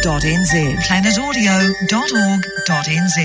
[0.00, 0.86] planetaudio.org.nz.
[0.86, 3.16] planetaudio.org.nz.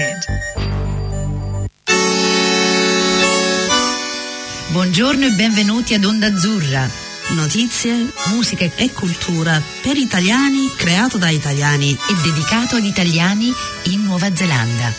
[4.71, 6.85] Buongiorno e benvenuti ad Onda Azzurra.
[7.29, 13.53] Notizie, musica e cultura per italiani, creato da italiani e dedicato ad italiani
[13.83, 14.93] in Nuova Zelanda.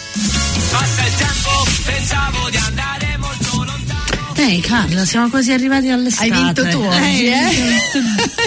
[0.71, 1.51] Passa il tempo,
[1.85, 4.35] pensavo di andare molto lontano.
[4.35, 6.33] Ehi Carla, siamo quasi arrivati all'estate.
[6.33, 7.51] Hai vinto tu oggi, eh?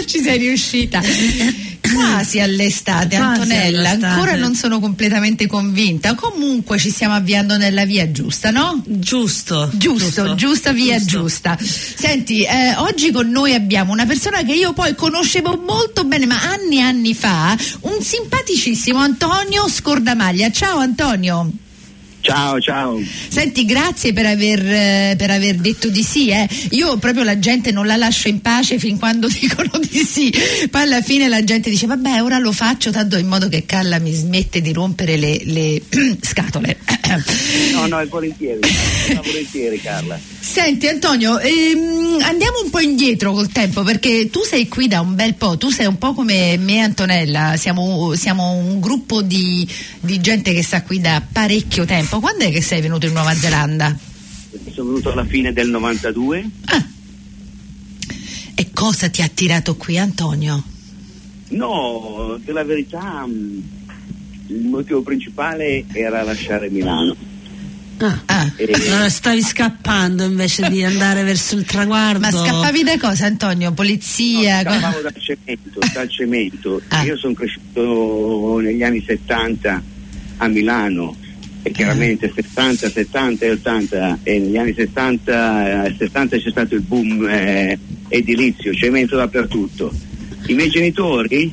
[0.05, 1.00] Ci sei riuscita.
[1.94, 3.90] Quasi all'estate, Quasi Antonella.
[3.90, 4.05] all'estate.
[4.14, 6.16] Ancora non sono completamente convinta.
[6.16, 8.82] Comunque ci stiamo avviando nella via giusta, no?
[8.86, 9.70] Giusto.
[9.73, 11.20] Giusto, giusta via giusto.
[11.20, 11.58] giusta.
[11.60, 16.41] Senti, eh, oggi con noi abbiamo una persona che io poi conoscevo molto bene, ma
[16.41, 20.52] anni e anni fa, un simpaticissimo Antonio Scordamaglia.
[20.52, 21.52] Ciao Antonio.
[22.30, 23.02] Ciao, ciao.
[23.28, 26.30] Senti, grazie per aver, eh, per aver detto di sì.
[26.30, 26.48] eh.
[26.72, 30.32] Io proprio la gente non la lascio in pace fin quando dicono di sì.
[30.70, 34.00] Poi alla fine la gente dice: Vabbè, ora lo faccio, tanto in modo che Carla
[34.00, 35.82] mi smette di rompere le, le
[36.22, 36.78] scatole.
[37.74, 38.60] No, no, è volentieri.
[39.14, 40.20] No, volentieri, Carla.
[40.40, 45.16] Senti Antonio, ehm, andiamo un po' indietro col tempo perché tu sei qui da un
[45.16, 49.68] bel po', tu sei un po' come me e Antonella, siamo, siamo un gruppo di,
[49.99, 52.18] di gente che sta qui da parecchio tempo.
[52.20, 53.95] Quando è che sei venuto in Nuova Zelanda?
[54.73, 56.49] Sono venuto alla fine del 92.
[56.65, 56.85] Ah.
[58.55, 60.62] E cosa ti ha tirato qui Antonio?
[61.49, 63.63] No, per la verità mh,
[64.47, 67.16] il motivo principale era lasciare Milano.
[68.00, 68.22] Ah.
[68.25, 68.51] Ah.
[68.56, 72.19] E- Allora stavi scappando invece di andare verso il traguardo.
[72.19, 73.72] Ma scappavi da cosa Antonio?
[73.73, 74.63] Polizia?
[74.63, 76.81] co- Scappavo dal cemento, dal cemento.
[76.90, 77.03] Ah.
[77.03, 79.84] Io sono cresciuto negli anni 70
[80.38, 81.16] a Milano
[81.62, 86.81] e chiaramente 70, 70 e 80 e negli anni 60, eh, 70 c'è stato il
[86.81, 89.91] boom eh, edilizio, cemento dappertutto.
[90.47, 91.52] I miei genitori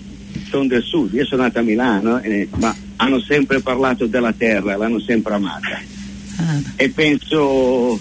[0.49, 4.77] sono del sud, io sono nato a Milano, eh, ma hanno sempre parlato della terra,
[4.77, 5.95] l'hanno sempre amata
[6.39, 6.61] Ah.
[6.77, 7.99] e penso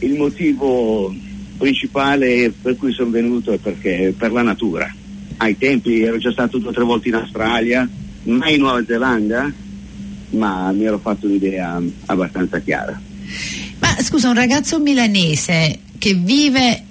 [0.00, 1.14] il motivo
[1.56, 4.92] principale per cui sono venuto è perché per la natura.
[5.38, 7.88] Ai tempi ero già stato due o tre volte in Australia,
[8.24, 9.50] mai in Nuova Zelanda,
[10.30, 13.00] ma mi ero fatto un'idea abbastanza chiara.
[13.80, 16.84] Ma scusa, un ragazzo milanese che vive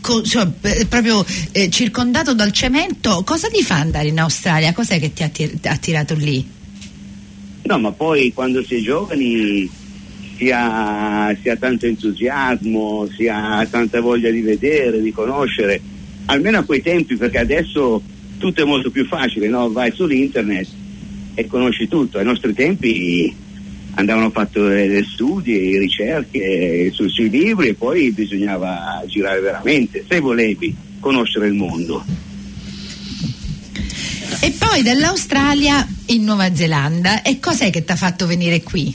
[0.00, 4.72] co- cioè, eh, proprio eh, circondato dal cemento, cosa ti fa andare in Australia?
[4.72, 6.46] Cos'è che ti ha tir- ha tirato lì?
[7.62, 9.70] No, ma poi quando si è giovani
[10.36, 15.80] si ha, si ha tanto entusiasmo, si ha tanta voglia di vedere, di conoscere,
[16.26, 18.02] almeno a quei tempi, perché adesso
[18.38, 19.70] tutto è molto più facile, no?
[19.70, 20.80] vai sull'internet
[21.34, 22.18] e conosci tutto.
[22.18, 23.34] Ai nostri tempi
[23.94, 30.74] andavano fatto degli studi, ricerche su- sui libri e poi bisognava girare veramente, se volevi
[31.00, 32.04] conoscere il mondo.
[34.40, 37.22] E poi dall'Australia in Nuova Zelanda.
[37.22, 38.94] E cos'è che ti ha fatto venire qui?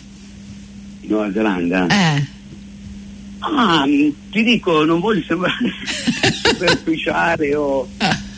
[1.02, 1.88] In Nuova Zelanda.
[1.88, 2.36] Eh.
[3.40, 5.72] Ah, ti dico, non voglio sembrare
[6.44, 7.88] superficiale o...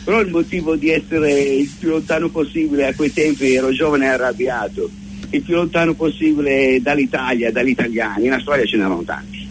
[0.04, 4.08] però il motivo di essere il più lontano possibile a quei tempi ero giovane e
[4.08, 4.90] arrabbiato
[5.30, 9.48] il più lontano possibile dall'Italia, dagli italiani in Australia ce n'erano tanti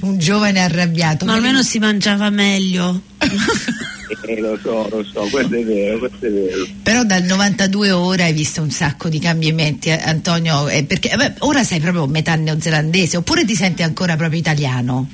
[0.02, 1.24] un giovane arrabbiato.
[1.24, 3.02] Ma almeno si mangiava meglio.
[4.26, 8.24] eh, lo so, lo so, questo è vero, questo è vero Però dal 92 ora
[8.24, 12.34] hai visto un sacco di cambiamenti, eh, Antonio, eh, perché eh, ora sei proprio metà
[12.34, 15.08] neozelandese, oppure ti senti ancora proprio italiano?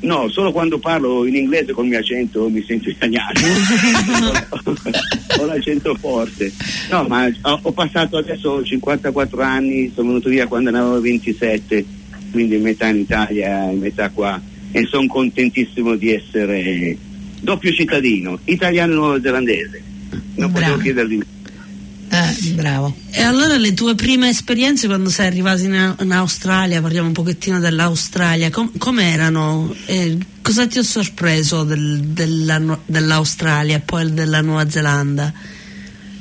[0.00, 3.40] No, solo quando parlo in inglese col mio accento mi sento italiano
[5.38, 6.52] ho l'accento forte
[6.90, 11.84] no, ma ho, ho passato adesso 54 anni sono venuto via quando ne avevo 27
[12.30, 16.96] quindi metà in Italia e metà qua e sono contentissimo di essere
[17.40, 19.82] doppio cittadino, italiano e neozelandese.
[20.34, 20.52] Non Bravo.
[20.52, 21.18] potevo chiedere
[22.20, 22.96] Ah, bravo.
[23.12, 27.60] E allora le tue prime esperienze quando sei arrivato in, in Australia, parliamo un pochettino
[27.60, 29.72] dell'Australia, com- com'erano?
[29.86, 35.32] Eh, cosa ti ha sorpreso del- della dell'Australia e poi della Nuova Zelanda?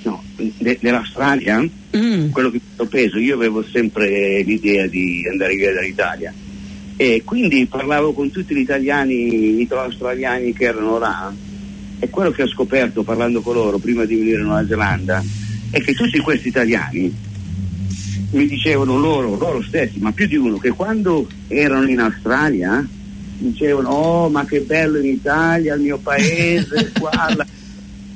[0.03, 1.67] No, de- dell'Australia,
[1.97, 2.29] Mm.
[2.29, 6.31] quello che mi ho preso, io avevo sempre l'idea di andare via dall'Italia
[6.95, 11.33] e quindi parlavo con tutti gli italiani, italo-australiani che erano là
[11.99, 15.23] e quello che ho scoperto parlando con loro prima di venire in Nuova Zelanda
[15.69, 17.13] è che tutti questi italiani
[18.31, 22.85] mi dicevano loro, loro stessi, ma più di uno, che quando erano in Australia
[23.37, 27.45] dicevano oh ma che bello in Italia, il mio paese, qua, là."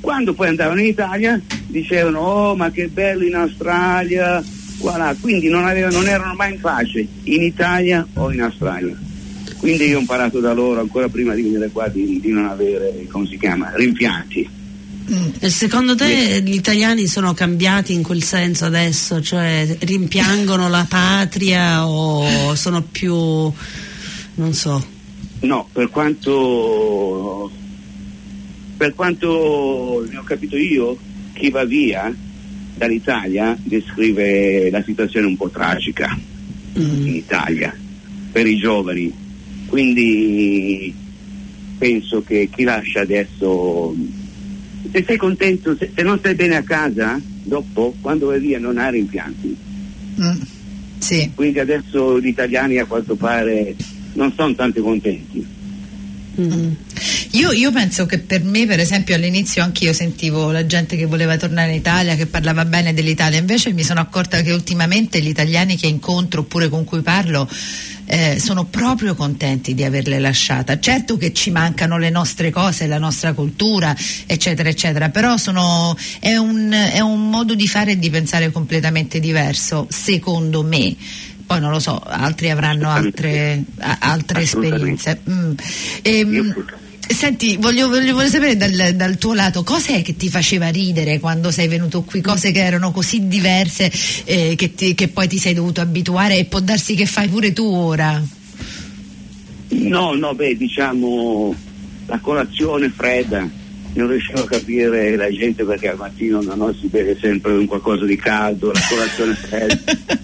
[0.02, 4.44] quando poi andavano in Italia dicevano oh ma che bello in Australia,
[4.80, 8.98] qua là, quindi non, avevano, non erano mai in pace in Italia o in Australia.
[9.58, 13.06] Quindi io ho imparato da loro ancora prima di venire qua di, di non avere,
[13.08, 14.50] come si chiama, rimpianti.
[15.40, 19.22] E secondo te gli italiani sono cambiati in quel senso adesso?
[19.22, 23.14] Cioè rimpiangono la patria o sono più...
[24.36, 24.86] non so.
[25.42, 27.52] No, per quanto,
[28.78, 30.98] per quanto ne ho capito io,
[31.34, 32.14] chi va via
[32.76, 36.18] dall'Italia descrive la situazione un po' tragica
[36.78, 37.06] Mm.
[37.08, 37.76] in Italia
[38.32, 39.12] per i giovani.
[39.68, 40.94] Quindi
[41.78, 43.94] penso che chi lascia adesso,
[44.92, 48.78] se sei contento, se, se non stai bene a casa, dopo, quando vai via, non
[48.78, 49.56] hai rimpianti.
[50.20, 50.42] Mm.
[50.98, 51.32] Sì.
[51.34, 53.76] Quindi adesso gli italiani a quanto pare
[54.14, 55.46] non sono tanto contenti.
[56.40, 56.72] Mm.
[57.34, 61.38] Io, io penso che per me, per esempio, all'inizio anch'io sentivo la gente che voleva
[61.38, 65.78] tornare in Italia, che parlava bene dell'Italia, invece mi sono accorta che ultimamente gli italiani
[65.78, 67.48] che incontro oppure con cui parlo
[68.06, 70.78] eh, sono proprio contenti di averle lasciata.
[70.78, 73.96] Certo che ci mancano le nostre cose, la nostra cultura,
[74.26, 79.22] eccetera, eccetera, però sono, è, un, è un modo di fare e di pensare completamente
[79.22, 80.94] diverso, secondo me.
[81.46, 85.22] Poi non lo so, altri avranno altre, altre esperienze.
[85.30, 85.52] Mm.
[86.02, 86.66] Ehm, Io-
[87.14, 91.52] Senti, voglio, voglio- voglio sapere dal, dal tuo lato cos'è che ti faceva ridere quando
[91.52, 93.92] sei venuto qui, cose che erano così diverse
[94.26, 97.54] eh, che, ti- che poi ti sei dovuto abituare e può darsi che fai pure
[97.54, 98.22] tu ora.
[99.70, 101.56] No, no, beh, diciamo
[102.08, 103.48] la colazione fredda,
[103.94, 107.66] non riuscivo a capire la gente perché al mattino no, no, si beve sempre un
[107.68, 109.92] qualcosa di caldo, la colazione fredda.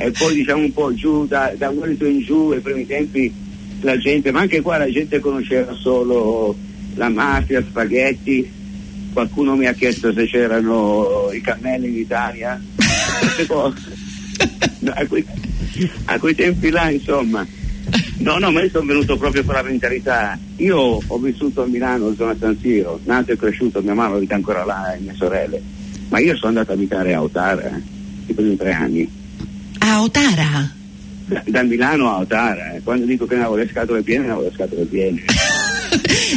[0.00, 3.32] e poi diciamo un po' giù, da, da Wellington in giù, ai primi tempi
[3.82, 6.56] la gente, ma anche qua la gente conosceva solo
[6.94, 8.50] la mafia, spaghetti,
[9.12, 12.60] qualcuno mi ha chiesto se c'erano i cammelli in Italia,
[13.20, 14.00] queste cose.
[14.80, 15.24] No, a, quei,
[16.06, 17.46] a quei tempi là insomma.
[18.18, 20.38] No no ma io sono venuto proprio per la mentalità.
[20.56, 23.00] Io ho vissuto a Milano zona San Siro.
[23.04, 25.60] Nato e cresciuto mia mamma abita ancora là e mie sorelle.
[26.08, 27.82] Ma io sono andato a abitare a Otara eh,
[28.26, 29.10] i primi tre anni.
[29.78, 30.80] A Otara?
[31.26, 32.80] Da, da Milano a Otara eh.
[32.82, 35.22] quando dico che ne avevo le scatole piene ne avevo le scatole piene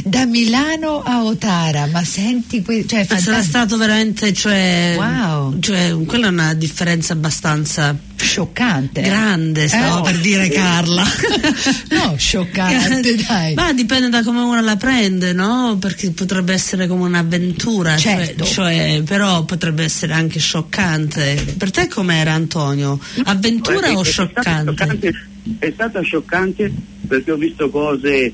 [0.03, 3.41] da Milano a Otara, ma senti, que- cioè, Sarà fantastico.
[3.43, 5.59] stato veramente, cioè, Wow.
[5.59, 9.01] cioè, quella è una differenza abbastanza scioccante.
[9.01, 10.11] grande, stavo Eh?
[10.11, 11.03] per dire Carla.
[11.89, 13.53] No, scioccante, dai.
[13.53, 15.77] Ma dipende da come uno la prende, no?
[15.79, 18.45] Perché potrebbe essere come un'avventura, cioè- Certo.
[18.45, 21.55] cioè, però potrebbe essere anche scioccante.
[21.57, 22.99] Per te com'era Antonio?
[23.25, 24.73] Avventura È- o è stato scioccante?
[24.75, 25.13] scioccante-
[25.59, 26.71] È stata scioccante
[27.07, 28.33] perché ho visto cose,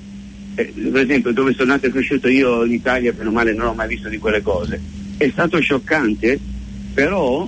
[0.56, 3.74] eh, per esempio dove sono nato e cresciuto io in Italia, per male non ho
[3.74, 4.80] mai visto di quelle cose.
[5.18, 6.40] È stato scioccante,
[6.94, 7.48] però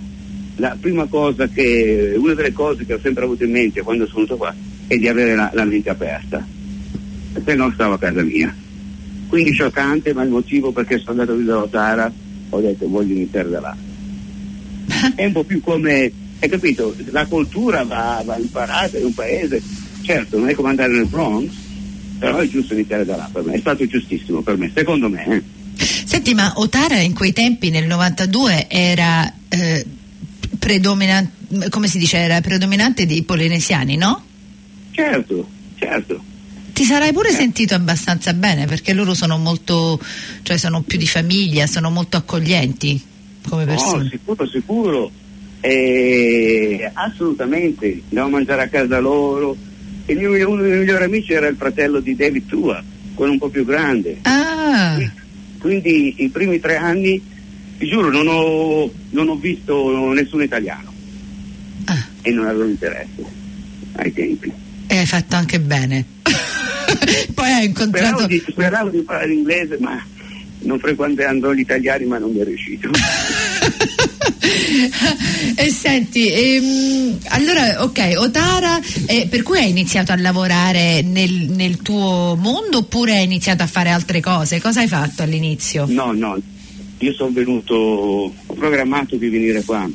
[0.58, 4.26] la prima cosa che, una delle cose che ho sempre avuto in mente quando sono
[4.26, 4.56] venuto qua
[4.88, 6.46] è di avere la, la mente aperta,
[7.34, 8.56] perché non stavo a casa mia.
[9.28, 12.12] Quindi scioccante, ma il motivo perché sono andato a vivere a Otara,
[12.50, 13.92] ho detto voglio iniziare da là
[15.16, 19.62] è un po' più come, hai capito, la cultura va, va imparata in un paese,
[20.02, 21.52] certo non è come andare nel Bronx,
[22.28, 25.26] però è giusto iniziare da là per me, è stato giustissimo per me, secondo me.
[25.26, 25.44] eh.
[26.06, 29.86] Senti, ma Otara in quei tempi, nel 92, era eh,
[30.58, 34.24] predominante, come si dice, era predominante dei polinesiani, no?
[34.92, 35.48] Certo,
[35.78, 36.24] certo.
[36.74, 40.00] Ti sarai pure sentito abbastanza bene perché loro sono molto,
[40.44, 43.02] cioè sono più di famiglia, sono molto accoglienti
[43.48, 44.10] come No, persone.
[44.10, 45.12] sicuro, sicuro.
[45.60, 49.56] Eh, assolutamente, andavo a mangiare a casa loro.
[50.06, 52.84] Il mio, uno dei miei migliori amici era il fratello di David Tua,
[53.14, 54.18] quello un po' più grande.
[54.24, 55.00] Ah,
[55.60, 57.22] Quindi i primi tre anni,
[57.78, 60.92] ti giuro, non ho, non ho visto nessun italiano
[61.86, 63.24] ah, e non avevo interesse
[63.94, 64.52] ai tempi.
[64.88, 66.06] e hai fatto anche bene.
[67.34, 68.06] Poi hai incontrato...
[68.06, 70.04] Speravo di, speravo di imparare l'inglese, ma
[70.60, 72.90] non frequentando gli italiani, ma non mi è riuscito.
[75.56, 81.78] e senti, ehm, allora ok, Otara, eh, per cui hai iniziato a lavorare nel, nel
[81.78, 84.60] tuo mondo oppure hai iniziato a fare altre cose?
[84.62, 85.86] Cosa hai fatto all'inizio?
[85.88, 86.38] No, no,
[86.98, 89.90] io sono venuto, ho programmato di venire qua.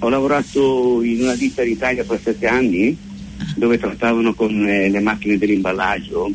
[0.00, 2.96] Ho lavorato in una ditta in Italia per sette anni
[3.56, 6.30] dove trattavano con eh, le macchine dell'imballaggio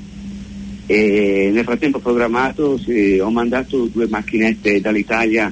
[0.87, 5.51] e nel frattempo ho programmato, sì, ho mandato due macchinette dall'Italia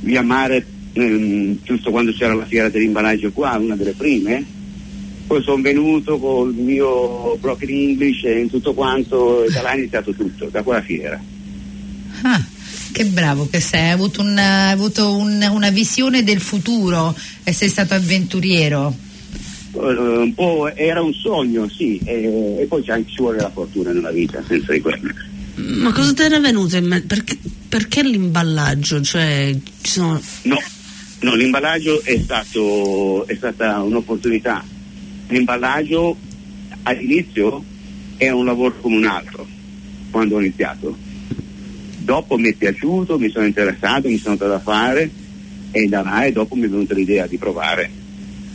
[0.00, 4.44] via mare ehm, giusto quando c'era la fiera dell'imballaggio qua, una delle prime.
[5.26, 10.12] Poi sono venuto col mio broken English e tutto quanto e da là è iniziato
[10.12, 11.22] tutto, da quella fiera.
[12.22, 12.44] Ah,
[12.90, 17.52] che bravo che sei, hai avuto, una, hai avuto un- una visione del futuro e
[17.52, 18.92] sei stato avventuriero.
[19.72, 23.50] Eh, un po' era un sogno, sì, e, e poi c'è anche ci vuole la
[23.50, 25.12] fortuna nella vita, senza di quello.
[25.54, 27.06] Ma cosa ti era venuto in mente?
[27.06, 27.38] Perché
[27.70, 29.00] perché l'imballaggio?
[29.00, 30.20] Cioè, ci sono...
[30.42, 30.60] No,
[31.20, 34.64] no, l'imballaggio è, stato, è stata un'opportunità.
[35.28, 36.16] L'imballaggio
[36.82, 37.64] all'inizio
[38.16, 39.46] era un lavoro come un altro,
[40.10, 40.96] quando ho iniziato.
[41.98, 45.10] Dopo mi è piaciuto, mi sono interessato, mi sono dato da fare
[45.70, 47.90] e da là e dopo mi è venuta l'idea di provare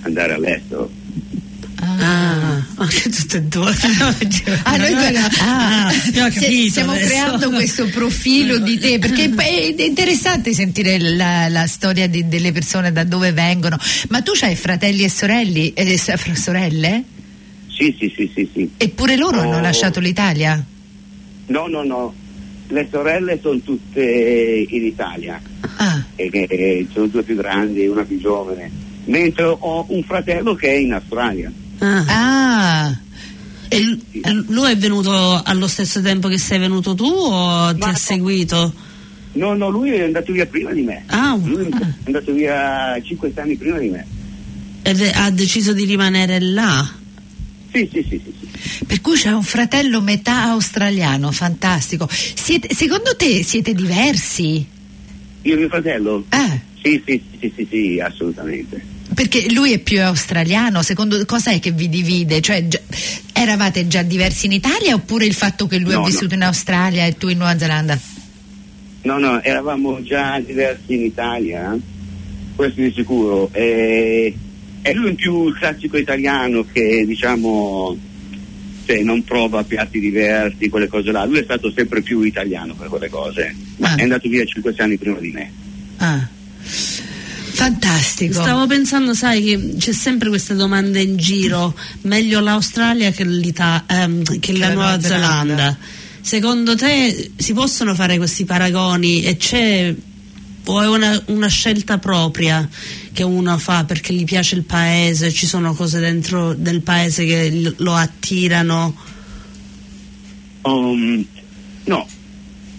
[0.01, 0.89] andare all'estero.
[1.79, 3.73] Ah, anche tutte e due.
[4.63, 7.07] Ah, noi due- ah, abbiamo si- capito stiamo adesso.
[7.07, 12.91] creando questo profilo di te perché è interessante sentire la, la storia di- delle persone
[12.91, 13.77] da dove vengono
[14.09, 15.97] ma tu hai fratelli e sorelli eh,
[16.35, 17.03] sorelle?
[17.67, 18.69] Sì, sì, sì, sì, sì.
[18.77, 19.61] eppure loro hanno Oh.
[19.61, 20.63] lasciato l'Italia?
[21.47, 22.13] No, no, no.
[22.67, 25.39] Le sorelle sono tutte in Italia.
[25.75, 28.71] Ah, e che eh, sono due più grandi e una più giovane,
[29.05, 31.51] mentre ho un fratello che è in Australia.
[31.79, 32.03] Ah.
[32.07, 32.54] ah.
[33.75, 37.95] E lui è venuto allo stesso tempo che sei venuto tu o ti Ma ha
[37.95, 38.73] seguito?
[39.33, 41.03] No, no, lui è andato via prima di me.
[41.07, 44.05] Ah, Lui è andato via 5 anni prima di me.
[44.81, 46.89] Ed è- ha deciso di rimanere là.
[47.73, 48.33] Sì, sì, sì, sì.
[48.39, 48.85] sì.
[48.85, 52.07] Per cui c'è un fratello metà australiano, fantastico.
[52.09, 54.65] Siete- secondo te siete diversi?
[55.41, 56.23] Io e mio fratello?
[56.29, 58.81] Eh, Sì, sì, sì, sì, sì, assolutamente.
[59.15, 62.41] Perché lui è più australiano, secondo cosa è che vi divide?
[62.41, 62.79] Cioè, già-
[63.33, 67.05] eravate già diversi in Italia oppure il fatto che lui No, ha vissuto in Australia
[67.05, 67.99] e tu in Nuova Zelanda?
[69.03, 71.75] No, no, eravamo già diversi in Italia,
[72.55, 73.49] questo di sicuro.
[73.53, 74.35] E,
[74.81, 77.97] e lui è più il classico italiano che diciamo
[78.85, 81.23] cioè, non prova piatti diversi, quelle cose là.
[81.25, 83.95] Lui è stato sempre più italiano per quelle cose, ma Ah.
[83.95, 85.51] è andato via 5 anni prima di me.
[85.97, 86.27] Ah.
[87.65, 88.33] Fantastico.
[88.33, 94.39] Stavo pensando, sai, che c'è sempre questa domanda in giro: meglio l'Australia che, l'Ita- ehm,
[94.39, 95.75] che la Nuova Zelanda.
[96.21, 99.95] Secondo te si possono fare questi paragoni e c'è
[100.67, 102.67] o è una, una scelta propria
[103.11, 107.73] che uno fa perché gli piace il paese, ci sono cose dentro del paese che
[107.77, 108.95] lo attirano?
[110.61, 111.25] Um,
[111.83, 112.07] no,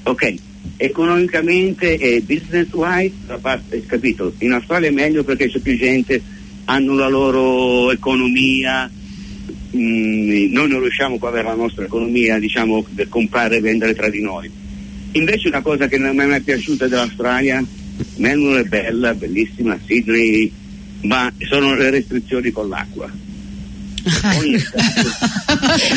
[0.03, 0.35] ok,
[0.77, 6.21] economicamente e business wise, da parte, capito, in Australia è meglio perché c'è più gente,
[6.65, 8.91] hanno la loro economia,
[9.77, 13.95] mm, noi non riusciamo qua ad avere la nostra economia, diciamo, per comprare e vendere
[13.95, 14.51] tra di noi.
[15.13, 17.65] Invece una cosa che non mi è mai piaciuta dell'Australia,
[18.17, 20.51] Melbourne è bella, bellissima, Sydney,
[21.03, 23.11] ma sono le restrizioni con l'acqua.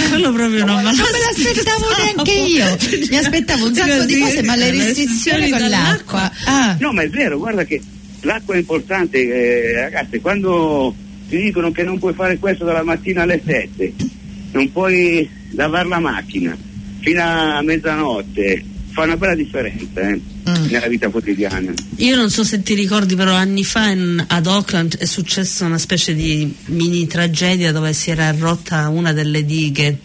[0.10, 2.78] Quello proprio non, Non me l'aspettavo neanche io.
[3.10, 6.32] Mi aspettavo un sacco di cose, ma le restrizioni con l'acqua.
[6.46, 6.76] Ah.
[6.80, 7.82] No, ma è vero, guarda che
[8.22, 10.96] l'acqua è importante, eh, ragazzi, quando
[11.28, 13.94] ti dicono che non puoi fare questo dalla mattina alle 7,
[14.54, 16.58] non puoi lavare la macchina
[17.00, 20.20] fino a mezzanotte, fa una bella differenza eh,
[20.58, 20.66] Mm.
[20.70, 21.72] nella vita quotidiana.
[21.98, 25.78] Io non so se ti ricordi, però anni fa in- ad Auckland è successa una
[25.78, 30.00] specie di mini tragedia dove si era rotta una delle dighe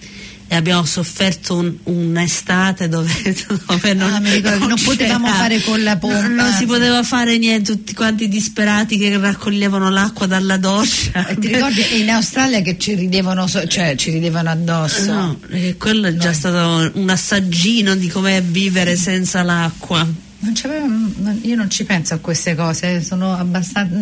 [0.46, 3.10] e abbiamo sofferto un- un'estate dove,
[3.66, 6.20] dove non, Ah, mi ricordo, non potevamo c'era- fare con la pompa.
[6.20, 11.26] Non, non si poteva fare niente, tutti quanti disperati che raccoglievano l'acqua dalla doccia.
[11.28, 15.12] E ti ricordi in Australia che ci ridevano, so- cioè ci ridevano addosso?
[15.12, 15.38] No,
[15.78, 20.06] quello è già stato un assaggino di com'è vivere senza l'acqua.
[20.52, 23.96] C'avevo- non- io non ci penso a queste cose, sono abbastanza.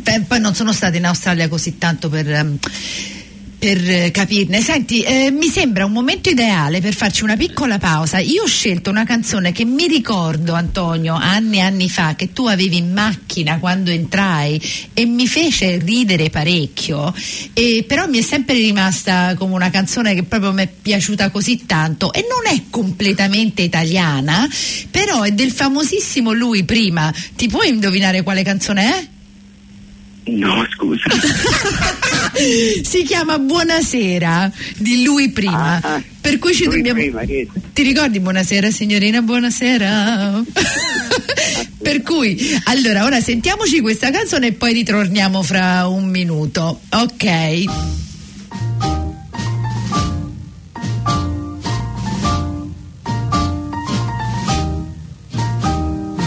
[0.00, 2.30] Beh, poi non sono stata in Australia così tanto per.
[2.30, 2.58] ehm,
[3.58, 4.60] per eh, capirne.
[4.60, 8.18] Senti, eh, mi sembra un momento ideale per farci una piccola pausa.
[8.18, 12.46] Io ho scelto una canzone che mi ricordo, Antonio, anni e anni fa, che tu
[12.46, 14.60] avevi in macchina quando entrai
[14.94, 17.12] e mi fece ridere parecchio,
[17.52, 21.66] e però mi è sempre rimasta come una canzone che proprio mi è piaciuta così
[21.66, 24.48] tanto e non è completamente italiana,
[24.90, 27.12] però è del famosissimo lui prima.
[27.34, 29.08] Ti puoi indovinare quale canzone è?
[30.30, 31.08] No, scusa.
[32.82, 35.80] si chiama Buonasera di lui prima.
[35.82, 36.02] Ah, ah.
[36.20, 37.00] per cui ci dobbiamo.
[37.00, 37.48] prima, yes.
[37.72, 39.22] Ti ricordi buonasera signorina?
[39.22, 40.42] Buonasera.
[41.82, 46.80] per cui allora ora sentiamoci questa canzone e poi ritorniamo fra un minuto.
[46.90, 47.64] Ok.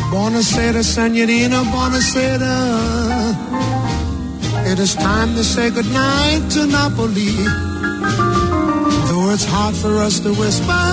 [0.10, 3.51] Buonasera, signorina, buonasera.
[4.72, 7.36] It is time to say goodnight to Napoli.
[9.08, 10.86] Though it's hard for us to whisper,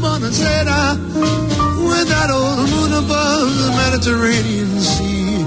[0.00, 0.96] buonasera,
[1.90, 5.44] with that old moon above the Mediterranean Sea.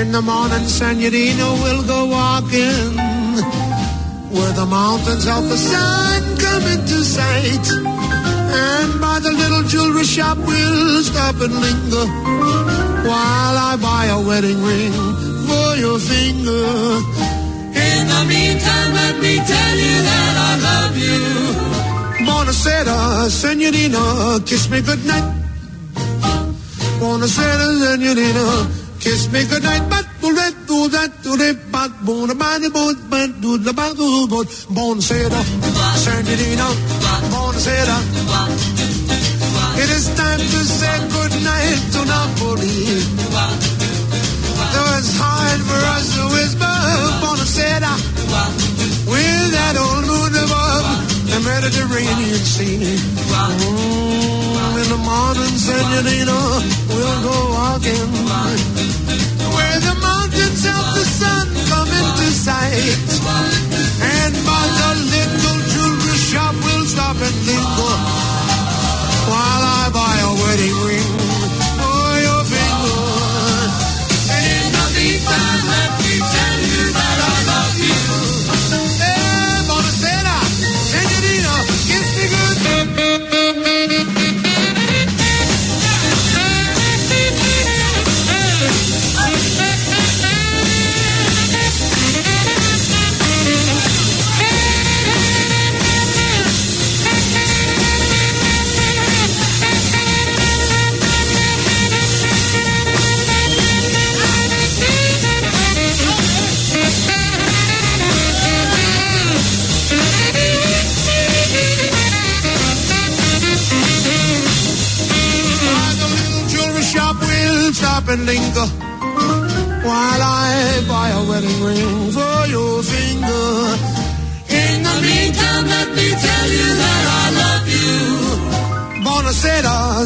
[0.00, 2.98] In the morning, signorina, we'll go walking
[4.34, 7.66] where the mountains help the sun come into sight.
[8.58, 12.06] And by the little jewelry shop we'll stop and linger
[13.06, 16.66] while I buy a wedding ring for your finger.
[17.86, 21.20] In the meantime, let me tell you that I love you.
[22.26, 22.98] Buonasera,
[23.30, 24.02] senorina,
[24.44, 25.26] kiss me goodnight.
[27.00, 28.46] Buonasera, senorina,
[29.00, 29.84] kiss me goodnight.
[29.88, 35.40] But do that, do that, but bona bani, bon, but do the badu, but buonasera,
[36.04, 36.66] senorina,
[37.30, 37.96] buonasera.
[39.78, 43.75] It is time to say goodnight to Napoli.
[44.76, 46.76] Though it's hard for us to whisper,
[47.24, 47.92] buonasera,
[49.08, 50.84] with that old moon above
[51.32, 53.00] the Mediterranean Sea.
[53.56, 56.40] Mm, in the morning, senorina,
[56.92, 58.10] we'll go walking
[59.56, 63.00] where the mountains of the sun come into sight.
[64.20, 67.96] And by the little jewelry shop, we'll stop and linger
[69.32, 70.15] while I buy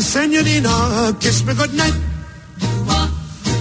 [0.00, 1.94] senorina, kiss me goodnight.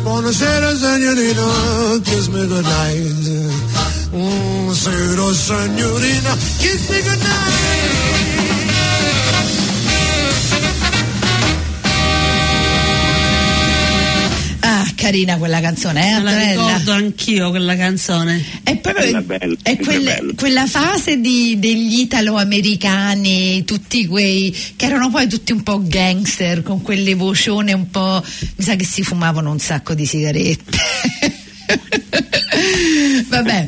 [0.04, 1.46] Buonasera, senorina,
[2.04, 3.60] kiss me goodnight.
[4.12, 8.49] Mm, Buonasera, senorina, kiss me goodnight.
[15.00, 16.68] Carina quella canzone, eh, Me la Antonella?
[16.68, 18.44] ricordo anch'io quella canzone.
[18.64, 25.10] È proprio Bella, bella, è quelle- quella fase di- degli italo-americani, tutti quei che erano
[25.10, 28.24] poi tutti un po' gangster, con quelle vocione un po'.
[28.56, 30.78] mi sa che si fumavano un sacco di sigarette.
[33.30, 33.68] Vabbè,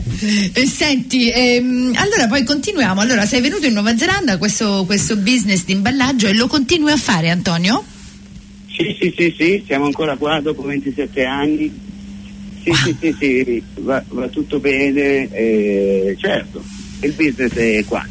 [0.54, 3.00] Eh, senti, ehm, allora poi continuiamo.
[3.02, 6.98] Allora, sei venuto in Nuova Zelanda, questo, questo business di imballaggio e lo continui a
[6.98, 7.84] fare, Antonio?
[8.76, 11.90] Sì, sì, sì, sì, siamo ancora qua dopo 27 anni.
[12.64, 16.64] Sì, sì, sì, sì, va, va tutto bene, eh, certo,
[17.02, 18.08] il business è qua.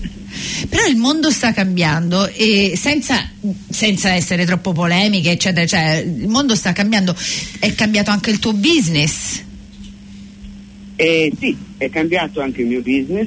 [0.69, 3.29] Però il mondo sta cambiando e senza,
[3.69, 7.17] senza essere troppo polemiche, eccetera, cioè, il mondo sta cambiando.
[7.59, 9.43] È cambiato anche il tuo business.
[10.97, 13.27] Eh, sì, è cambiato anche il mio business,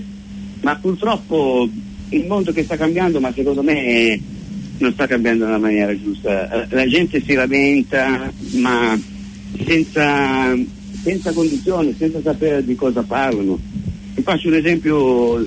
[0.62, 1.68] ma purtroppo
[2.10, 4.20] il mondo che sta cambiando, ma secondo me
[4.78, 6.68] non sta cambiando nella maniera giusta.
[6.70, 9.00] La gente si lamenta, ma
[9.66, 10.56] senza,
[11.02, 13.60] senza condizioni, senza sapere di cosa parlano.
[14.16, 15.46] Vi faccio un esempio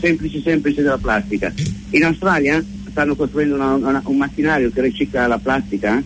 [0.00, 1.52] semplice, semplice della plastica.
[1.90, 6.02] In Australia stanno costruendo una- una- un macchinario che ricicla la plastica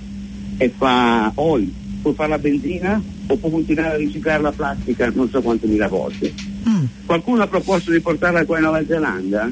[0.57, 5.29] e fa oil, può fare la benzina o può continuare a riciclare la plastica non
[5.31, 6.33] so quante mila volte.
[6.69, 6.85] Mm.
[7.07, 9.51] Qualcuno ha proposto di portarla qua in Nuova Zelanda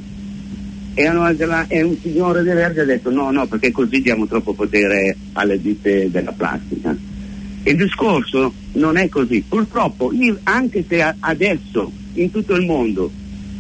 [1.07, 4.27] a Nuova Zelanda, e un signore De Verde ha detto no, no, perché così diamo
[4.27, 6.97] troppo potere alle ditte della plastica.
[7.63, 9.45] Il discorso non è così.
[9.47, 10.11] Purtroppo,
[10.45, 13.11] anche se adesso in tutto il mondo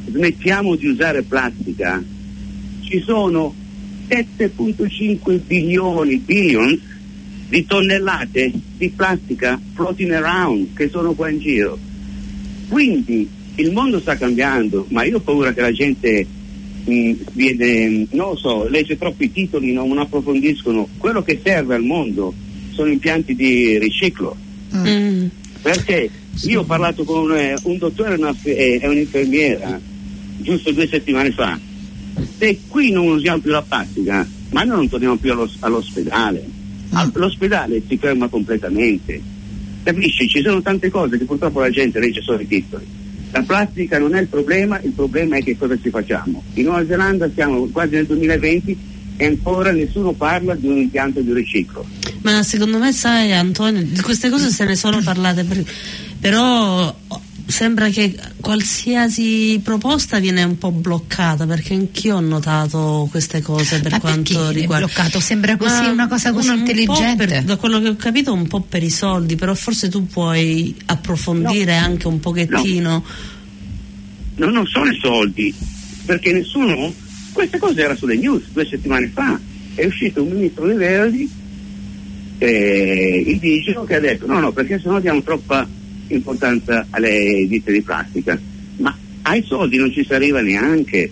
[0.08, 2.02] smettiamo di usare plastica,
[2.80, 3.54] ci sono
[4.08, 6.80] 7.5 bilioni, billions
[7.48, 11.78] di tonnellate di plastica floating around che sono qua in giro.
[12.68, 16.26] Quindi il mondo sta cambiando, ma io ho paura che la gente
[16.88, 20.88] mh, viene, non lo so, legge troppi titoli, non approfondiscono.
[20.96, 22.32] Quello che serve al mondo
[22.72, 24.36] sono impianti di riciclo.
[24.74, 25.26] Mm.
[25.62, 26.08] Perché
[26.44, 29.80] io ho parlato con eh, un dottore e una- e e un'infermiera
[30.38, 31.58] giusto due settimane fa.
[32.38, 36.44] Se qui non usiamo più la plastica, ma noi non torniamo più allo- all'ospedale.
[36.90, 39.20] Al- L'ospedale si ferma completamente.
[39.82, 40.28] Capisci?
[40.28, 42.84] Ci sono tante cose che purtroppo la gente legge solo i titoli.
[43.30, 46.42] La plastica non è il problema, il problema è che cosa ci facciamo.
[46.54, 48.78] In Nuova Zelanda siamo quasi nel 2020
[49.16, 51.84] e ancora nessuno parla di un impianto di riciclo.
[52.22, 55.64] Ma secondo me, sai, Antonio, di queste cose se ne sono parlate, per-
[56.20, 56.94] però
[57.48, 63.92] sembra che qualsiasi proposta viene un po' bloccata perché anch'io ho notato queste cose per
[63.92, 65.18] Ma quanto riguarda bloccato?
[65.18, 67.26] Sembra così, Ma una cosa così un intelligente.
[67.26, 70.74] per- da quello che ho capito un po' per i soldi però forse tu puoi
[70.86, 73.04] approfondire anche un pochettino
[74.36, 75.52] No, non sono i soldi,
[76.04, 76.94] perché nessuno.
[77.32, 79.36] Queste cose era sulle news due settimane fa.
[79.74, 81.28] È uscito un ministro dei Verdi,
[82.38, 85.66] eh, indigeno, che ha detto: no, no, perché sennò diamo troppa
[86.08, 88.38] importanza alle ditte di plastica.
[88.76, 91.10] Ma ai soldi non ci si arriva neanche,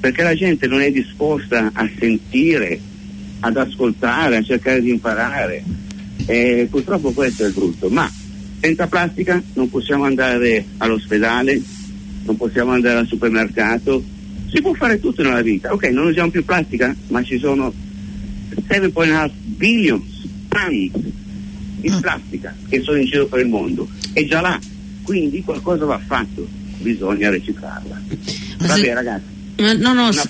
[0.00, 2.78] perché la gente non è disposta a sentire,
[3.40, 5.62] ad ascoltare, a cercare di imparare.
[6.26, 7.88] Eh, purtroppo questo è brutto.
[7.88, 8.10] Ma
[8.60, 11.60] senza plastica non possiamo andare all'ospedale,
[12.24, 14.02] non possiamo andare al supermercato,
[14.52, 15.72] si può fare tutto nella vita.
[15.72, 17.72] Ok, non usiamo più plastica, ma ci sono
[18.68, 20.90] 7,5 billions tons
[21.80, 23.88] di plastica che sono in giro per il mondo.
[24.16, 24.58] È già là,
[25.02, 26.48] quindi qualcosa va fatto,
[26.78, 28.00] bisogna riciclarla.
[28.60, 29.24] Vabbè se- ragazzi,
[29.56, 30.26] Ma no, no, s-.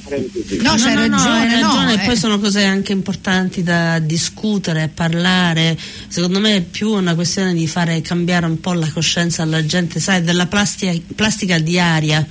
[0.61, 2.07] No, c'hai no, no, ragione, hai no, ragione, e eh.
[2.07, 5.79] poi sono cose anche importanti da discutere, parlare.
[6.09, 10.01] Secondo me è più una questione di fare cambiare un po' la coscienza alla gente,
[10.01, 12.27] sai, della plastica, plastica diaria,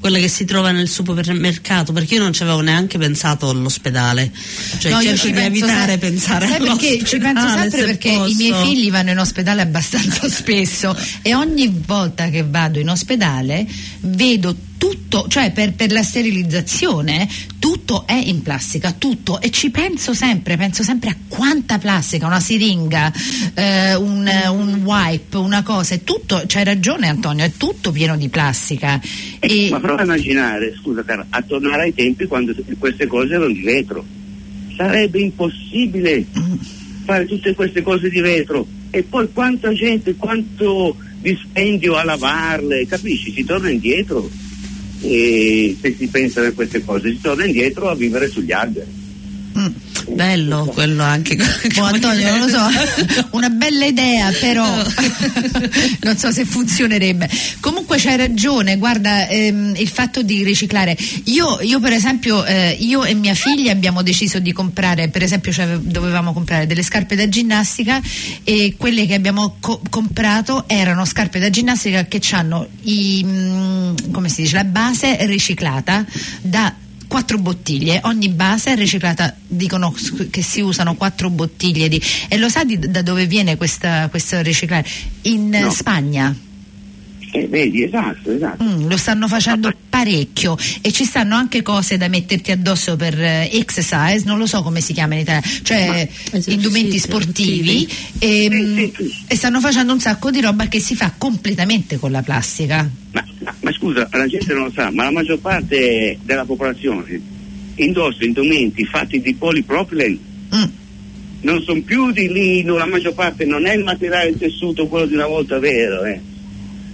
[0.00, 4.30] quella che si trova nel supermercato, perché io non ci avevo neanche pensato all'ospedale.
[4.78, 7.84] Cioè No, cerco ci di evitare se- pensare sai perché ci penso all'ospedale, sempre se
[7.86, 8.34] perché i posso.
[8.36, 13.66] miei figli vanno in ospedale abbastanza spesso e ogni volta che vado in ospedale
[14.00, 20.14] vedo tutto, cioè per, per la sterilizzazione tutto è in plastica, tutto e ci penso
[20.14, 23.12] sempre, penso sempre a quanta plastica, una siringa,
[23.54, 28.28] eh, un, un wipe, una cosa, è tutto, c'hai ragione Antonio, è tutto pieno di
[28.28, 29.00] plastica.
[29.40, 33.34] Eh, E, Ma prova a immaginare, scusa cara, a tornare ai tempi quando queste cose
[33.34, 34.04] erano di vetro.
[34.76, 36.24] Sarebbe impossibile
[37.04, 38.66] fare tutte queste cose di vetro.
[38.90, 43.32] E poi quanta gente, quanto dispendio a lavarle, capisci?
[43.32, 44.30] Si torna indietro.
[45.00, 48.97] E se si pensa a queste cose, si torna indietro a vivere sugli alberi.
[49.56, 49.88] Mm.
[50.14, 51.36] Bello quello anche.
[51.78, 54.64] Oh, Antonio, non lo so, una bella idea, però
[56.02, 57.28] non so se funzionerebbe.
[57.60, 60.96] Comunque c'hai ragione, guarda, ehm, il fatto di riciclare.
[61.24, 65.52] Io, io, per esempio, eh, io e mia figlia abbiamo deciso di comprare, per esempio
[65.52, 68.00] cioè, dovevamo comprare delle scarpe da ginnastica
[68.42, 74.28] e quelle che abbiamo co- comprato erano scarpe da ginnastica che hanno i, mm, come
[74.28, 76.04] si dice, la base riciclata
[76.40, 76.74] da
[77.08, 79.92] quattro bottiglie, ogni base è riciclata, dicono
[80.30, 82.00] che si usano quattro bottiglie di...
[82.28, 84.86] E lo sa di- da dove viene questa, questo riciclare?
[85.22, 85.70] In No.
[85.70, 86.36] Spagna.
[87.32, 88.62] Eh, vedi, esatto, esatto.
[88.62, 93.48] Mm, lo stanno facendo parecchio e ci stanno anche cose da metterti addosso per eh,
[93.52, 96.08] exercise, non lo so come si chiama in Italia, cioè
[96.46, 97.88] indumenti sportivi sportivi.
[98.18, 99.24] e, mm, Sì, sì, sì.
[99.26, 102.88] e stanno facendo un sacco di roba che si fa completamente con la plastica.
[103.12, 107.20] Ma, ma- ma scusa, la gente non lo sa, ma la maggior parte della popolazione
[107.76, 110.18] indossa indumenti fatti di polipropylene,
[110.54, 110.62] Mm.
[111.42, 115.14] non sono più di lino, la maggior parte non è il materiale tessuto quello di
[115.14, 116.04] una volta vero.
[116.04, 116.20] eh.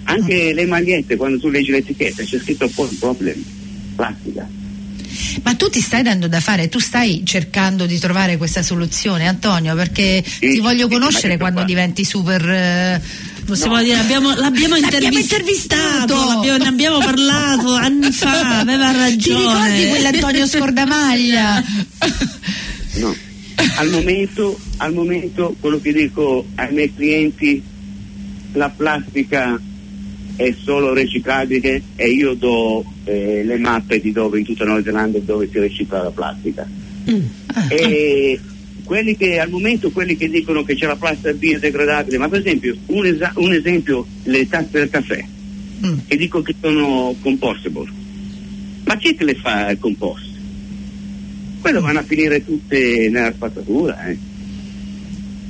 [0.05, 3.43] Anche le magliette, quando tu leggi l'etichetta, c'è scritto polipropylene,
[3.97, 4.49] plastica.
[5.43, 9.75] Ma tu ti stai dando da fare, tu stai cercando di trovare questa soluzione, Antonio,
[9.75, 11.67] perché Sì, ti voglio conoscere quando fa?
[11.67, 12.49] diventi super.
[12.49, 13.01] eh,
[13.47, 16.15] Possiamo dire, abbiamo, l'abbiamo, L'abbiamo intervistato, intervistato!
[16.35, 19.17] l'abbiamo- ne abbiamo parlato anni fa, aveva ragione.
[19.75, 21.65] Ti ricordi quell'Antonio Scordamaglia?
[22.97, 23.15] No.
[23.77, 27.61] Al momento, al momento, quello che dico ai miei clienti,
[28.53, 29.61] la plastica
[30.37, 35.19] è solo riciclabile e io do eh, le mappe di dove in tutta Nuova Zelanda
[35.21, 36.69] dove si ricicla la plastica.
[37.11, 37.21] Mm.
[37.69, 38.41] E
[38.83, 42.77] quelli che al momento quelli che dicono che c'è la plastica biodegradabile, ma per esempio
[42.87, 45.25] un, esa- un esempio le tazze del caffè
[45.85, 45.99] Mm.
[46.07, 47.91] che dico che sono compostable.
[48.85, 50.31] Ma chi te le fa il compost?
[51.61, 54.17] Quello vanno a finire tutte nella spazzatura, eh.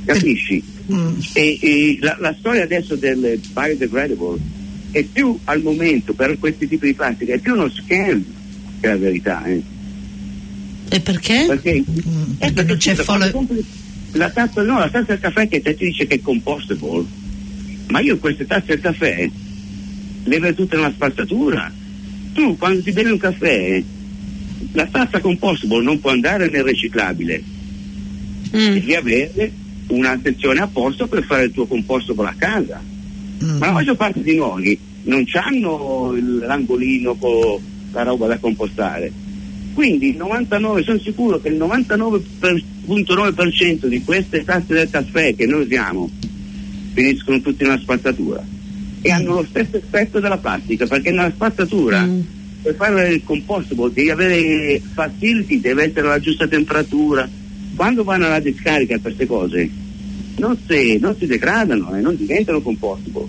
[0.05, 0.63] Capisci?
[0.93, 1.19] Mm.
[1.35, 4.39] E, e la, la storia adesso del biodegradable
[4.95, 8.25] è più al momento per questi tipi di plastica, è più uno scam
[8.81, 9.61] che la verità, eh.
[10.91, 11.45] E perché?
[11.49, 13.65] Perché, Mm, eh, perché non c'è follow- compri
[14.13, 17.05] la tazza, no, la tazza del caffè che te ti dice che è compostable,
[17.89, 19.29] ma io queste tazze del caffè
[20.27, 21.73] le vedo tutte nella spazzatura.
[22.33, 23.83] Tu quando ti bevi un caffè,
[24.73, 27.43] la tazza compostable non può andare nel riciclabile,
[28.57, 28.73] Mm.
[28.75, 29.53] devi avere
[29.89, 32.81] una sezione a posto per fare il tuo compostable a casa.
[33.43, 33.57] Mm.
[33.59, 37.59] Ma la maggior parte di noi non hanno l'angolino con
[37.93, 39.11] la roba da compostare.
[39.75, 45.63] Quindi il 99, sono sicuro che il 99,9% di queste tazze del caffè che noi
[45.63, 46.09] usiamo
[46.93, 48.45] finiscono tutte nella spazzatura.
[49.07, 52.21] e hanno lo stesso effetto della plastica perché nella spazzatura Mm.
[52.63, 57.29] per fare il compostable devi avere facility, deve essere alla giusta temperatura.
[57.77, 59.69] Quando vanno alla discarica queste cose
[60.37, 63.27] non si, non si degradano e non diventano compostable.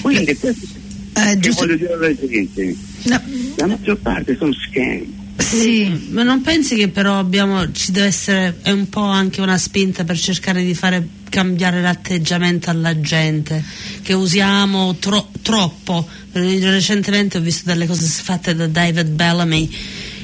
[0.00, 0.66] Quindi questo
[1.14, 3.20] Eh, che giusto- voglio dire alla gente, No,
[3.56, 5.04] la maggior parte sono scam.
[5.38, 6.08] sì.
[6.10, 10.04] Ma non pensi che però abbiamo, ci deve essere è un po' anche una spinta
[10.04, 13.62] per cercare di fare cambiare l'atteggiamento alla gente,
[14.02, 16.06] che usiamo tro- troppo.
[16.32, 19.70] Eh, Recentemente ho visto delle cose fatte da David Bellamy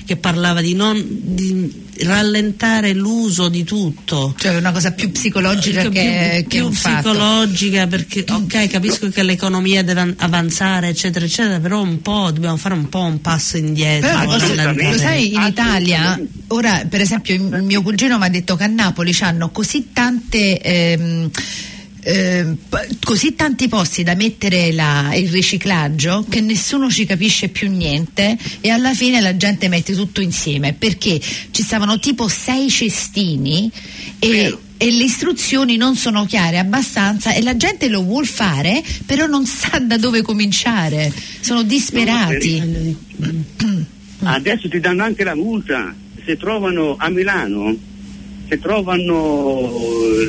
[0.08, 4.34] che parlava di non di rallentare l'uso di tutto.
[4.38, 7.10] Cioè una cosa più psicologica Più- che, più, che fatto.
[7.10, 12.56] psicologica perché ok capisco che l'economia deve an- avanzare eccetera eccetera però un po' dobbiamo
[12.56, 16.18] fare un po' un passo indietro Però lo sai, in Italia,
[16.48, 19.88] ora per esempio il il mio cugino mi ha detto che a Napoli hanno così
[19.92, 20.58] tante...
[20.58, 21.30] ehm,
[22.68, 28.36] p- così tanti posti da mettere la- il riciclaggio che nessuno ci capisce più niente
[28.60, 33.70] e alla fine la gente mette tutto insieme perché ci stavano tipo sei cestini
[34.18, 34.60] e, Vero.
[34.78, 39.44] e le istruzioni non sono chiare abbastanza e la gente lo vuol fare però non
[39.44, 41.12] sa da dove cominciare.
[41.40, 42.96] Sono disperati.
[44.20, 45.94] Adesso ti danno anche la multa.
[46.24, 47.74] Se trovano a Milano,
[48.48, 49.70] se trovano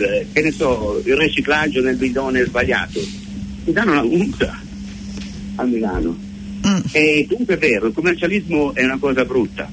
[0.01, 2.99] eh, che ne so, il riciclaggio nel bidone sbagliato,
[3.63, 4.59] ti danno la multa
[5.55, 6.17] a Milano.
[6.67, 6.79] Mm.
[6.91, 9.71] E comunque è vero, il commercialismo è una cosa brutta.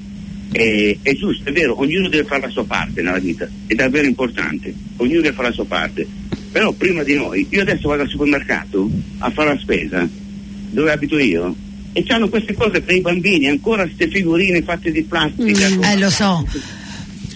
[0.53, 4.07] E- è giusto, è vero, ognuno deve fare la sua parte nella vita, è davvero
[4.07, 6.07] importante, ognuno deve fare la sua parte.
[6.53, 10.09] Però prima di noi, io adesso vado al supermercato a fare la spesa,
[10.71, 11.55] dove abito io,
[11.93, 15.67] e hanno queste cose per i bambini, ancora queste figurine fatte di plastica.
[15.93, 16.47] Eh, lo so.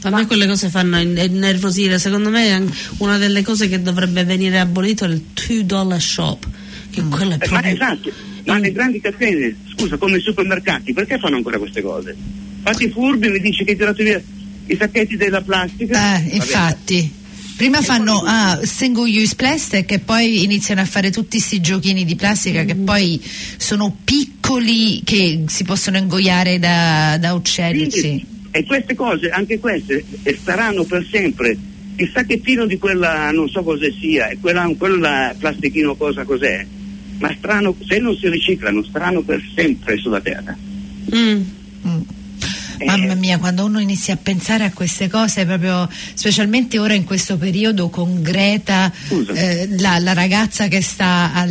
[0.03, 2.67] A me quelle cose fanno in- innervosire secondo me
[2.99, 6.47] una delle cose che dovrebbe venire abolito è il 2 dollar shop
[6.91, 8.13] che quello è Eh, ma proprio esatto,
[8.47, 12.17] ma le grandi catene, scusa, come i supermercati, perché fanno ancora queste cose?
[12.63, 14.21] Fatti i furbi, mi dici che hai tirato via
[14.67, 16.17] i sacchetti della plastica?
[16.17, 17.13] Eh, infatti.
[17.57, 22.17] Prima fanno ah, single use plastic e poi iniziano a fare tutti questi giochini di
[22.17, 23.23] plastica che poi
[23.59, 27.89] sono piccoli che si possono ingoiare da, da uccelli.
[27.89, 28.27] Quindi, Sì.
[28.53, 31.57] E queste cose, anche queste, eh, staranno per sempre.
[31.97, 36.65] Il sacchettino di quella, non so cosa sia, quella, quella plastichino cosa cos'è,
[37.19, 40.57] ma strano, se non si riciclano, staranno per sempre sulla terra.
[41.15, 41.43] Mm.
[41.87, 42.01] Mm.
[42.87, 47.37] Mamma mia, quando uno inizia a pensare a queste cose, proprio specialmente ora in questo
[47.37, 48.91] periodo con Greta,
[49.35, 51.47] eh, la, la ragazza che sta a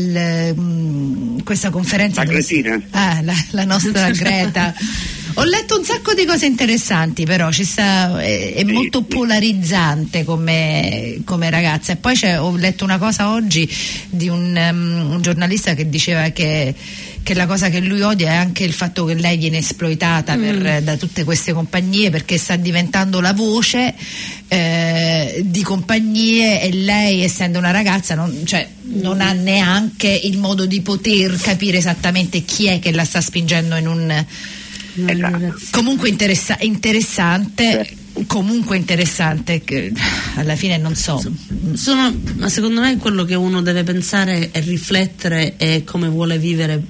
[1.44, 2.24] questa conferenza.
[2.24, 2.82] La si- Gretina?
[2.92, 4.74] Ah, la, la nostra Greta.
[5.40, 9.16] Ho letto un sacco di cose interessanti, però ci sta, è, è Sì, molto sì.
[9.16, 11.94] polarizzante come, come ragazza.
[11.94, 13.66] E poi c'è- ho letto una cosa oggi
[14.10, 16.76] di un, um, un giornalista che diceva che,
[17.24, 20.82] che la cosa che lui odia è anche il fatto che lei viene esploitata per-
[20.84, 23.96] da tutte queste compagnie perché sta diventando la voce
[24.50, 30.66] eh, di compagnie e lei essendo una ragazza non, cioè, non ha neanche il modo
[30.66, 34.26] di poter capire esattamente chi è che la sta spingendo in un
[34.96, 35.56] Esatto.
[35.72, 37.94] comunque interessa- interessante
[38.28, 39.94] comunque interessante che
[40.36, 41.22] alla fine non so.
[41.74, 46.82] Sono- ma secondo me quello che uno deve pensare e riflettere è come vuole vivere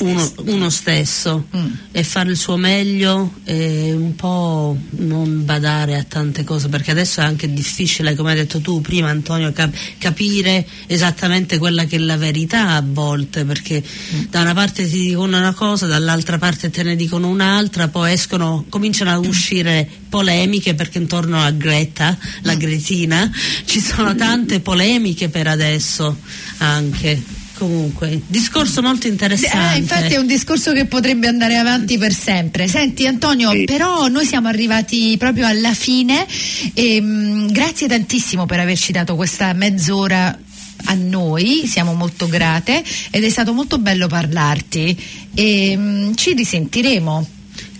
[0.00, 0.34] uno, stesso.
[0.46, 1.72] uno stesso Mm.
[1.92, 7.20] e fare il suo meglio e un po' non badare a tante cose perché adesso
[7.20, 11.98] è anche difficile come hai detto tu prima Antonio cap- capire esattamente quella che è
[11.98, 13.82] la verità a volte perché
[14.30, 18.64] da una parte ti dicono una cosa dall'altra parte te ne dicono un'altra poi escono
[18.68, 23.30] cominciano a uscire polemiche perché intorno a Greta la Gretina
[23.64, 26.16] ci sono tante polemiche per adesso
[26.58, 32.12] anche comunque discorso molto interessante Eh, infatti è un discorso che potrebbe andare avanti per
[32.12, 32.68] sempre.
[32.68, 33.64] Senti Antonio, Sì.
[33.64, 36.26] però noi siamo arrivati proprio alla fine
[36.74, 40.38] e mh, grazie tantissimo per averci dato questa mezz'ora
[40.86, 44.96] a noi, siamo molto grate ed è stato molto bello parlarti
[45.34, 47.28] e mh, ci risentiremo.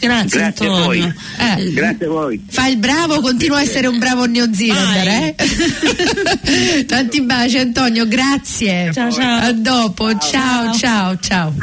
[0.05, 1.01] Grazie, Grazie a voi.
[1.01, 1.15] Antonio.
[1.39, 1.73] Eh.
[1.73, 2.45] Grazie a voi.
[2.49, 6.85] Fai il bravo, continua a essere un bravo Neo Zilender, eh?
[6.87, 8.91] Tanti baci Antonio, grazie.
[8.93, 9.47] Ciao, ciao.
[9.47, 11.55] A dopo, ciao, ciao, ciao.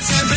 [0.00, 0.36] Sempre